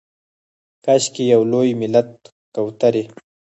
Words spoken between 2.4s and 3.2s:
کوترې